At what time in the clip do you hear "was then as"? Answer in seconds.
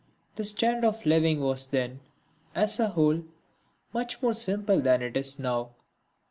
1.41-2.79